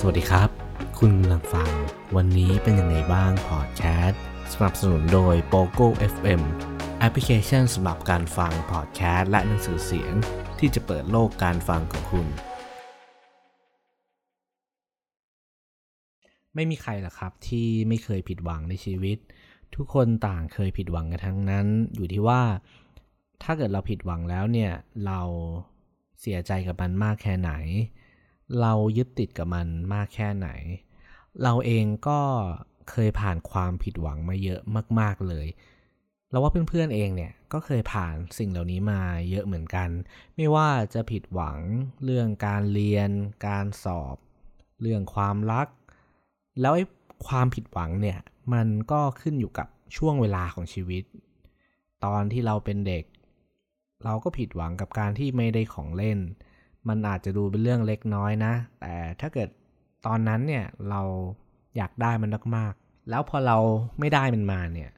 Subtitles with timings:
[0.00, 0.50] สวัสดีครับ
[0.98, 1.70] คุณกำลังฟัง
[2.16, 6.40] วันนี้เป็นยังไงบ้างพอดแคสต์สนับสนุนโดย POGO FM
[6.98, 10.12] แอปพลิเคชันสำหรับการฟังพอดแคสต์และหนังสือเสียง
[10.58, 12.26] ที่จะเปิดโลกการฟังของคุณ
[16.54, 19.18] ไม่มีใครหรอกครับที่ไม่เคยผิดหวังในชีวิต
[19.74, 22.42] ทุกคนต่างเคยผิดหวังกันทั้งนั้น อยู่ที่ว่า
[23.42, 24.72] ถ้าเกิดเราผิดหวังแล้วเนี่ย
[25.06, 25.20] เรา
[26.20, 27.52] เสียใจกับมันมากแค่ไหน
[28.60, 30.48] เรายึดติดกับมันมากแค่ไหน
[31.42, 32.20] เราเองก็
[32.90, 34.60] เคยผ่านความผิดหวังมาเยอะ
[35.00, 35.46] มาก ๆเลย
[36.30, 39.88] เราว่าเพื่อนๆเองเนี่ยก็เคยผ่านสิ่งเหล่านี้มาเยอะเหมือนกัน
[40.36, 41.58] ไม่ว่าจะผิดหวัง
[42.04, 43.10] เรื่องการเรียน
[43.46, 44.16] การสอบ
[44.80, 45.68] เรื่องความรัก
[46.60, 46.84] แล้วไอ้
[47.26, 48.18] ความผิดหวังเนี่ย
[48.54, 51.04] มันก็ขึ้นอยู่กับช่วงเวลาของชีวิต
[52.04, 53.04] ตอนที่เราเป็นเด็ก
[54.04, 56.18] เราก็ผิดหวังกับการที่ไม่ได้ของเล่น
[56.88, 59.48] มันอาจจะดูเป็นเรื่องเล็กน้อยนะ แต่ถ้าเกิด
[60.06, 61.02] ตอนนั้นเนี่ยเรา
[61.76, 63.58] อยากได้มันมากๆ แล้วพอเรา
[63.98, 64.90] ไม่ได้มันมาเนี่ย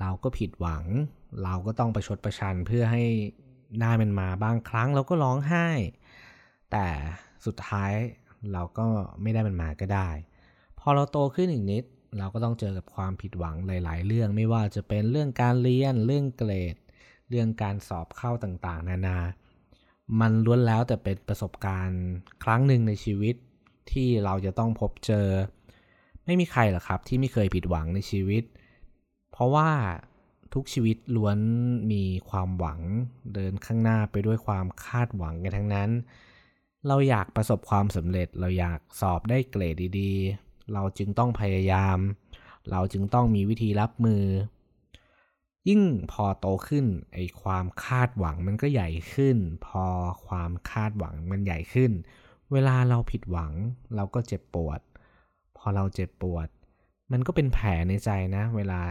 [0.00, 0.84] เราก็ผิดหวัง
[1.44, 3.04] เราก็ต้องประชดประชันเพื่อให้
[3.80, 5.68] ได้มันมาบางครั้งเราก็ร้องไห้
[6.72, 6.86] แต่
[7.46, 7.92] สุดท้าย
[8.52, 8.86] เราก็
[9.22, 10.08] ไม่ได้มันมาก็ได้
[10.78, 11.84] พอเราโตขึ้นอีกนิด
[12.18, 16.76] เราก็ต้องเจอกับความผิดหวังหลาย ๆ เรื่องไม่ว่าจะเป็นเรื่องการเรียนเรื่องเกรด
[17.28, 19.18] เรื่องการสอบเข้าต่างๆ นานา
[20.20, 22.02] มันล้วนแล้วแต่เป็นประสบการณ์
[22.44, 23.34] ครั้งหนึ่งในชีวิต
[23.90, 25.26] ที่เราจะต้องพบเจอ
[26.24, 28.44] ไม่มีใครหรอกครับที่ไม่เคยผิดหวังในชีวิต
[29.32, 29.70] เพราะว่า
[30.54, 31.38] ทุกชีวิตล้วน
[31.92, 32.80] มีความหวัง
[33.34, 35.90] เดินข้างหน้าไปด้วยความคาดหวังกันทั้งนั้น
[36.86, 41.98] เราอยากประสบความสำเร็จ เราอยากสอบได้เกรดดีๆ เราจึงต้องพยายาม
[42.70, 44.24] เราจึงต้องมีวิธีรับมือ
[45.68, 45.82] ยิ่ง
[46.12, 49.84] พอโตขึ้นไอความคาดหวังมันก็ใหญ่ขึ้น พอ
[50.26, 51.92] ความคาดหวังมันใหญ่ขึ้น
[52.52, 53.52] เวลาเราผิดหวัง
[53.96, 54.80] เราก็เจ็บปวด
[55.56, 56.48] พอเราเจ็บปวด
[57.12, 58.82] มันก็เป็นแผลในใจนะ เวลา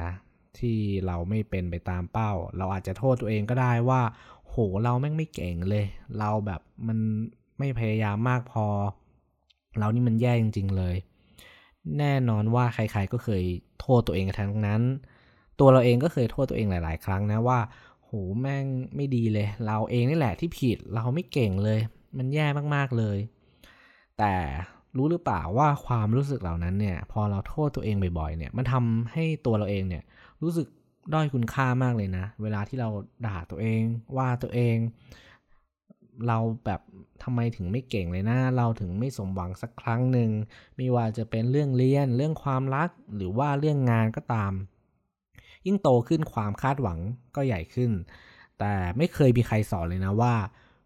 [0.57, 4.01] ที่เราไม่เป็นไปตามเป้า เราอาจจะโทษตัวเองก็ได้ว่า
[4.47, 5.85] โหเราแม่งไม่เก่งเลย
[6.19, 6.97] เราแบบมัน
[7.59, 8.65] ไม่พยายามมากพอ
[9.79, 10.95] เรานี่มันแย่จริงๆเลย
[11.99, 13.43] แน่นอนว่าใครๆก็เคย
[13.81, 14.81] โทษตัวเองกันทั้งนั้น
[15.61, 17.59] ตัวเราเองก็เคยโทษตัวเองหลาย ๆ ครั้งนะว่า
[18.05, 21.79] โหแม่งไม่ดีเลย เราเองนี่แหละที่ผิดเราไม่เก่งเลย
[22.17, 23.17] มันแย่มากๆเลย
[24.19, 24.33] แต่
[24.97, 30.03] รู้หรือเปล่าว่าความรู้สึกเหล่านั้นเนี่ย พอเราโทษตัวเองบ่อยๆ เนี่ยมันทำให้ตัวเราเองเนี่ย
[30.43, 30.67] รู้สึก
[31.13, 32.89] ด้อยคุณค่ามากเลยนะ เวลาที่เรา
[33.25, 33.81] ด่าตัวเอง
[34.17, 34.75] ว่าตัวเอง
[36.27, 36.81] เราแบบ
[37.23, 40.29] ทำไมถึงไม่เก่งเลยนะ เราถึงไม่สมหวังสักครั้งหนึ่ง
[40.75, 44.53] ไม่ว่าจะเป็นเรื่องเรียนเรื่องความรักหรือว่าเรื่องงานก็ตาม
[45.65, 46.99] ยิ่งโตขึ้นความคาดหวัง
[47.35, 47.91] ก็ใหญ่ขึ้น
[48.59, 50.33] แต่ไม่เคยมีใครสอนเลยนะว่า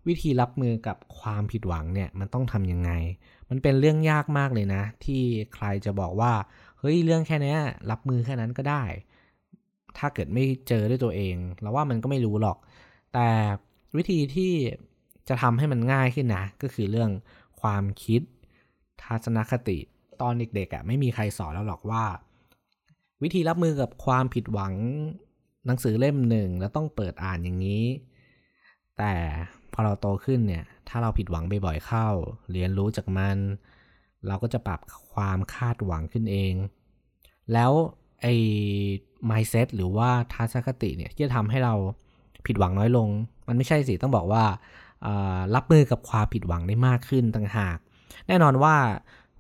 [0.08, 2.91] วิธีรับมือกับความผิดหวังเนี่ยมันต้องทำยังไง
[3.50, 5.22] มันเป็นเรื่องยากมากเลยนะ ที่
[5.53, 6.34] ใครจะบอกว่า
[6.80, 7.56] เฮ้ยเรื่องแค่นี้
[7.91, 8.84] รับมือแค่นั้นก็ได้
[9.97, 12.58] ถ้าเกิดไม่เจอด้วยตัวเองเราว่ามันก็ไม่รู้หรอก
[13.14, 13.28] แต่
[13.97, 14.53] วิธีที่
[15.30, 17.12] จะทำให้มันง่ายขึ้นนะ ก็คือเรื่อง
[17.62, 18.22] ความคิด
[19.03, 19.78] ทัศนคติ
[20.22, 22.03] ตอนเด็กๆอะ่ะไม่มีใครสอนแล้วหรอกว่า
[23.24, 24.74] วิธีรับมือกับความผิดหวัง
[25.66, 27.86] หนังสือเล่มหนึ่งแล้วต้องเปิดอ่านอย่างนี้
[28.98, 29.14] แต่
[29.74, 32.08] พอเราโตขึ้นเนี่ย ถ้าเราผิดหวังบ่อยๆเข้า
[32.52, 33.38] เรียนรู้จากมัน
[34.28, 34.80] เราก็จะปรับ
[35.14, 36.53] ความคาดหวังขึ้นเอง
[37.53, 37.72] แล้ว
[38.22, 38.34] ไอ้
[39.30, 41.74] mindset หรือว่าทัศนคติเนี่ยที่จะทำให้เรา
[42.46, 43.09] ผิดหวังน้อยลง
[43.47, 44.44] มันไม่ใช่สิ ต้องบอกว่า
[45.56, 47.78] รับมือกับความผิดหวังได้มากขึ้นต่างหาก
[48.28, 48.76] แน่นอนว่า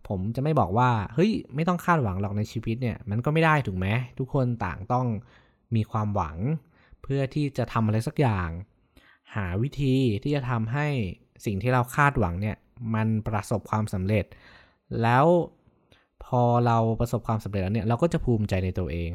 [0.07, 3.87] ผมจะไม่บอกว่าเฮ้ยไม่ต้องคาดหวังหรอกในชีวิตเนี่ยมันก็ไม่ได้ถูกไหม
[4.19, 5.07] ทุกคนต่างต้อง
[5.75, 6.37] มีความหวัง
[7.01, 8.49] เพื่อที่จะทำอะไรสักอย่าง
[9.35, 10.87] หาวิธีที่จะทำให้
[11.45, 12.55] สิ่งที่เราคาดหวังเนี่ย
[12.95, 14.25] มันประสบความสำเร็จ
[15.01, 15.25] แล้ว
[16.25, 19.11] พอเราประสบความสำเร็จแล้วเนี่ยเราก็จะภูมิใจในตัวเอง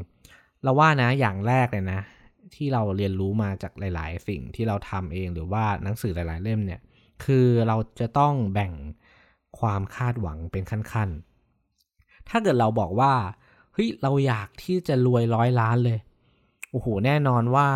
[0.63, 2.01] เราว่านะอย่างแรกเลยนะ
[2.55, 6.81] ที่เราเรียนรู้มาจากหลาย ๆ สิ่งที่เราทำเองหรือว่าหนังสือหลาย ๆ เล่มเนี่ย
[7.25, 8.73] คือเราจะต้องแบ่ง
[9.59, 13.13] ความคาดหวังเป็นขั้นๆ ถ้าเกิดเราบอกว่า
[13.73, 15.99] เฮ้ยเราอยากที่จะรวยร้อยล้านเลย
[16.71, 17.69] โอ้โห แน่นอนว่า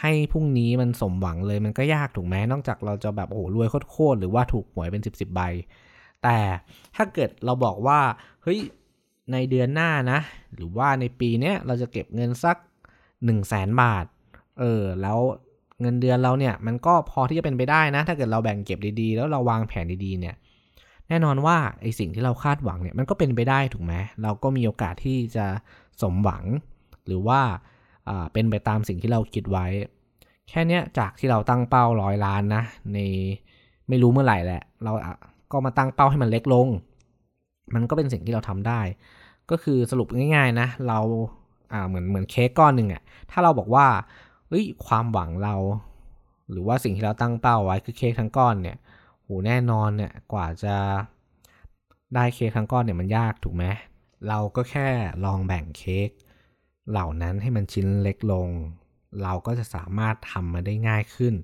[0.00, 5.40] ให้พรุ่งนี้มันสมหวังเลยมันก็ยากถูกไหมนอกจากเราจะแบบโอ้โหรวยโคตรๆหรือว่าถูกหวยเป็น 10บสใบ
[6.22, 6.38] แต่
[6.96, 8.00] ถ้าเกิดเราบอกว่า
[8.42, 8.60] เฮ้ย
[9.32, 10.18] ในเดือนหน้านะ
[10.54, 12.56] หรือว่าในปีนี้เราจะเก็บเงินสัก
[13.02, 14.06] 1 0 0 0 0แสนบาท
[14.60, 15.18] เออ แล้ว
[15.80, 20.34] เงินเดือนเราเนี่ยมันก็พอที่จะเป็นไปได้นะ ถ้าเกิดเราแบ่งเก็บดีๆ แล้วเราวางแผนดีๆเนี่ย
[21.08, 25.46] แน่นอนว่าไอสิ่งที่เราคาดหวังเนี่ยมันก็เป็นไปได้ถูกไหมเราก็มีโอกาสที่จะ
[26.02, 26.44] สมหวัง
[27.06, 27.40] หรือว่า
[28.32, 29.66] เป็นไปตามสิ่งที่เราคิดไว้
[30.48, 32.62] แค่นี้จากที่เราตั้งเป้าร้อยล้านนะ
[32.92, 32.98] ใน
[33.88, 34.92] ไม่รู้เมื่อไหร่แหละ เรา
[35.52, 36.68] ก็มาตั้งเป้าให้มันเล็กลง
[37.74, 38.80] มันก็เป็นสิ่งที่เราทำได้
[39.50, 40.98] ก็คือสรุปง่าย ๆ นะ เรา
[41.88, 43.86] เหมือนเหมือนเค้กก้อนหนึ่งอะถ้าเราบอกว่า
[44.48, 45.54] เฮ้ยความหวังเรา
[46.50, 48.76] หรือว่าสิ่งที่เราตั้งเป้าไว้คือเค้กทั้งก้อนเนี่ย
[49.46, 50.76] แน่นอนเนี่ยกว่าจะ
[52.14, 53.64] ได้เค้กทั้งก้อนเนี่ยมันยากถูกไหม
[54.28, 54.88] เราก็แค่
[55.24, 56.08] ลองแบ่งเค้ก
[56.90, 58.48] เหล่านั้นให้มันชิ้นเล็กลง
[59.22, 61.34] เราก็จะสามารถทำมาได้ง่ายขึ้น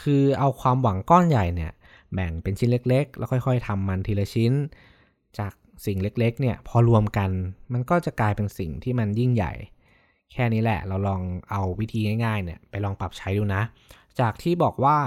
[0.00, 1.72] คือเอาความหวังก้อนใหญ่เนี่ย
[2.14, 4.52] แบ่งเป็นชิ้นเล็ก ๆ แล้วค่อย ๆทำมันทีละชิ้น
[5.38, 5.52] จาก
[5.86, 7.30] สิ่งเล็กๆเนี่ยพอรวมกัน
[7.72, 9.52] มันก็จะกลายเป็นสิ่งที่มันยิ่งใหญ่
[10.32, 13.62] แค่นี้แหละเราลองเอาวิธีง่ายๆเนี่ยไปลองปรับใช้ดูนะ
[14.20, 14.98] จากที่บอกว่า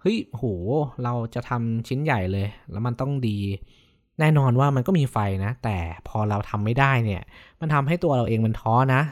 [0.00, 0.44] เฮ้ยโห
[1.04, 3.38] เราจะทำชิ้นใหญ่เลย แล้วมันต้องดี
[4.20, 5.76] แน่นอนว่ามันก็มีไฟนะ แต่
[6.08, 7.22] พอเราทำไม่ได้เนี่ย
[7.60, 9.02] มันทำให้ตัวเราเองมันท้อนะ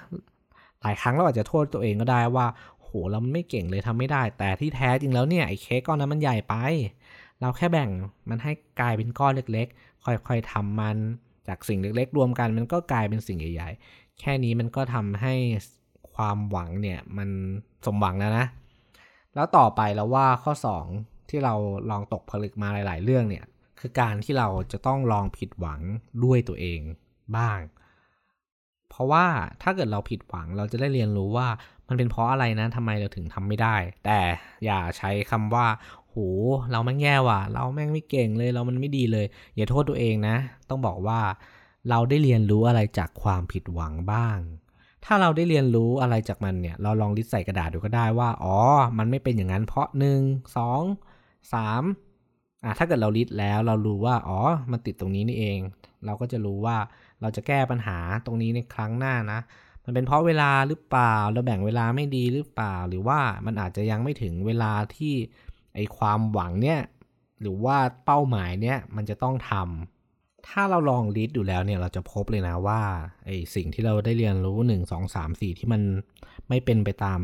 [0.82, 2.46] หลายครั้งเราอาจจะโทษตัวเองก็ได้ว่า
[2.82, 6.54] โหเราไม่เก่งเลยทำไม่ได้ แต่ที่แท้จริงแล้วเนี่ยไอ้เค้กก้อนนั้นมันใหญ่ไป
[7.40, 7.90] เราแค่แบ่ง
[8.28, 10.96] มันให้กลายเป็นก้อนเล็ก ๆ ค่อยๆทำมัน
[11.48, 15.34] จากสิ่งเล็ก ๆ รวมกันมันก็กลายเป็นสิ่งใหญ่ๆแค่นี้มันก็ทำให้
[16.14, 17.28] ความหวังเนี่ยมัน
[17.86, 18.46] สมหวังแล้วนะ
[19.36, 20.52] แล้วต่อไปแล้วว่าข้อ
[20.92, 21.54] 2 ที่เรา
[21.90, 23.44] ลองตกผลึกมาหลาย ๆ เรื่องเนี่ย
[23.80, 25.80] คือการที่เราจะต้องลองผิดหวัง
[26.24, 26.80] ด้วยตัวเอง
[27.36, 27.60] บ้าง
[28.90, 29.26] เพราะว่า
[29.62, 31.48] ถ้าเกิดเราผิดหวังเราจะได้เรียนรู้ว่า
[31.88, 34.20] มันเป็นเพราะอะไรนะทำไมเราถึงทำไม่ได้ แต่
[34.64, 35.66] อย่าใช้คำว่า
[36.08, 36.16] โห
[36.70, 40.36] เราแม่งแย่ว่ะ เราแม่งไม่เก่งเลยเรามันไม่ดีเลย อย่าโทษตัวเองนะ
[40.68, 41.20] ต้องบอกว่า
[41.90, 44.38] เราได้เรียนรู้อะไรจากความผิดหวังบ้าง
[45.06, 48.58] ถ้าเราได้เรียนรู้อะไรจากมันเนี่ย เราลองลิสต์ใส่กระดาษดูก็ได้ว่า อ๋อ
[48.98, 50.20] มันไม่เป็นอย่างนั้นเพราะหนึ่ง
[50.56, 50.82] สอง
[51.52, 51.82] สาม
[52.64, 55.60] อะถ้าเกิดเราลิสต์แล้วเรารู้ว่า อ๋อ มันติดตรงนี้นี่เอง
[56.04, 56.76] เราก็จะรู้ว่า
[57.20, 59.40] เราจะแก้ปัญหาตรงนี้ในครั้งหน้านะ
[59.84, 65.14] มันเป็นเพราะเวลาหรือเปล่า เราแบ่งเวลาไม่ดีหรือเปล่า หรือว่ามันอาจจะยังไม่ถึงเวลาที่
[65.74, 66.80] ไอความหวังเนี่ย
[67.40, 69.95] หรือว่าเป้าหมายเนี่ย มันจะต้องทำ
[70.48, 72.80] ถ้าเราลองลิสต์ดูแล้วเนี่ยเราจะพบเลยนะว่า
[73.24, 75.82] ไอสิ่งที่เราได้เรียนรู้ 1 2 3 4 ที่มัน
[76.48, 77.20] ไม่เป็นไปตาม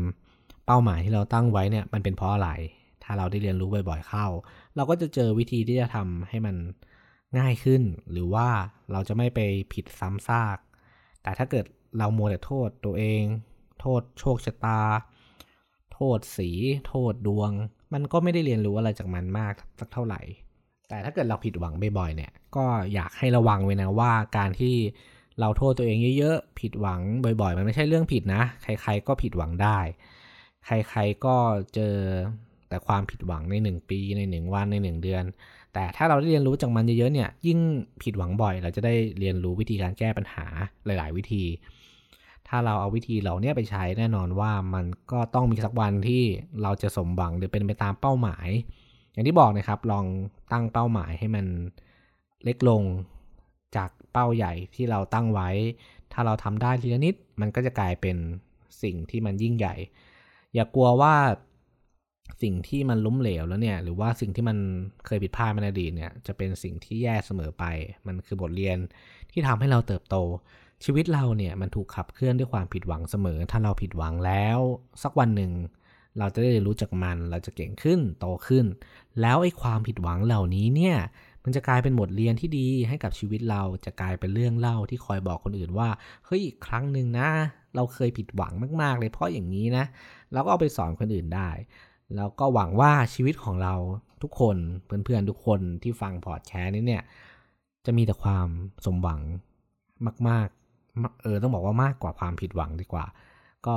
[0.65, 2.49] เป้าหมายที่เราตั้งไว้เนี่ยมันเป็นเพราะอะไร
[3.03, 4.27] ถ้าเราได้เรียนรู้บ่อยๆเข้า
[4.75, 6.55] เราก็จะเจอวิธีที่จะทำให้มัน
[7.39, 7.81] ง่ายขึ้น
[8.11, 8.47] หรือว่า
[8.91, 9.39] เราจะไม่ไป
[9.73, 10.57] ผิดซ้ำซาก
[11.23, 11.65] แต่ถ้าเกิด
[11.97, 13.23] เราโมแต่โทษตัวเอง
[13.79, 14.81] โทษโชคชะตา
[15.93, 16.49] โทษสี
[16.87, 17.51] โทษดวง
[17.93, 20.21] มันก็ไม่ได้เรียนรู้อะไรจากมันมากสักเท่าไหร่
[20.93, 24.75] แต่ถ้าเกิดเราผิดหวังบ่อยๆเนี่ย ก็อยากให้ระวังไว้นะว่าการที่
[25.39, 29.79] เราโทษตัวเองเยอะๆ ผิดหวังบ่อยๆ มันไม่ใช่เรื่องผิดนะ ใครๆก็ผิดหวังได้
[30.65, 31.35] ใครๆก็
[31.73, 31.95] เจอ
[32.69, 35.23] แต่ความผิดหวังใน 1 ปีใน 1 วันใน 1 เดือน
[35.73, 37.59] แต่ถ้าเราได้เรียนรู้จากมันเยอะๆเนี่ย ยิ่ง
[38.03, 40.45] ผิดหวังบ่อย เราจะได้เรียนรู้วิธีการแก้ปัญหา
[40.85, 41.43] หลาย ๆ วิธี
[42.47, 46.23] ถ้าเราเอาวิธีเหล่านี้ไปใช้แน่นอนว่ามันก็ต้องมีสักวันที่
[46.63, 48.49] เราจะสมหวังหรือเป็นไปตามเป้าหมาย
[49.13, 50.05] อย่างที่บอกนะครับ ลอง
[50.51, 51.45] ตั้งเป้าหมายให้มัน
[52.43, 52.83] เล็กลง
[53.75, 55.49] จากเป้าใหญ่ที่เราตั้งไว้
[56.13, 58.17] ถ้าเราทำได้ทีละนิด มันก็จะกลายเป็น
[58.83, 59.75] สิ่งที่มันยิ่งใหญ่
[60.53, 61.15] อย่ากลัวว่า
[62.41, 64.57] สิ่งที่มันล้มเหลวแล้วเนี่ย หรือว่าสิ่งที่มัน
[65.05, 67.63] เคยผิดพลาดมาในอดีตเนี่ย จะเป็นสิ่งที่แย่เสมอไป
[68.07, 68.77] มันคือบทเรียน
[69.31, 70.15] ที่ทำให้เราเติบโต
[70.83, 74.59] ชีวิตเราเนี่ยมันถูกขับเคลื่อนด้วยความผิดหวังเสมอ ถ้าเราผิดหวังแล้ว
[75.03, 75.51] สักวันหนึ่ง
[76.19, 78.65] เราจะได้รู้จักมันเราจะเก่งขึ้นโตขึ้น
[79.21, 80.97] แล้วไอ้ความผิดหวังเหล่านี้เนี่ย
[81.43, 85.89] มันจะกลายเป็นบทเรียนที่ดีให้กับชีวิตเราจะกลายเป็นเรื่องเล่าที่คอยบอกคนอื่นว่า
[86.25, 87.29] เฮ้ยครั้งหนึ่งนะ
[87.75, 89.85] เราเคยผิดหวังมากๆ เลยเพราะอย่างนี้นะ
[90.33, 91.49] เราก็เอาไปสอนคนอื่นได้
[92.15, 93.75] แล้วก็หวังว่าชีวิตของเรา
[94.21, 97.03] ทุกคนเพื่อนๆทุกคนที่ฟังพอดแคสต์นี้เนี่ย
[97.85, 98.47] จะมีแต่ความ
[98.85, 99.21] สมหวัง
[100.29, 100.47] มาก
[100.85, 103.05] ๆ เออต้องบอกว่ามากกว่าความผิดหวังดีกว่า
[103.67, 103.75] ก็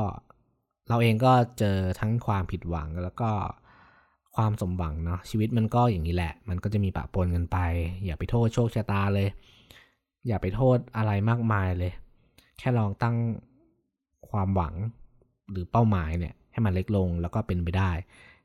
[0.88, 3.30] เราเองก็เจอทั้งความผิดหวังแล้วก็
[4.36, 7.58] ความสมหวังเนาะชีวิตมันก็อย่างนี้แหละ มันก็จะมีปะปนกันไป
[8.04, 9.28] อย่าไปโทษโชคชะตาเลย
[10.26, 11.92] อย่าไปโทษอะไรมากมายเลย
[12.58, 13.16] แค่ลองตั้ง
[14.30, 14.74] ความหวัง
[15.50, 17.90] หรือเป้าหมายเนี่ย ให้มันเล็กลงแล้วก็เป็นไปได้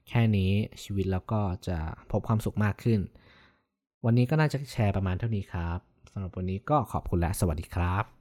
[0.10, 0.52] แค่นี้
[0.84, 1.78] ชีวิตแล้วก็จะ
[2.12, 3.00] พบความสุขมากขึ้น
[4.06, 5.80] วันนี้ก็น่าจะแชร์ประมาณเท่านี้ครับ
[6.12, 8.21] สำหรับวันนี้ก็ขอบคุณและสวัสดีครับ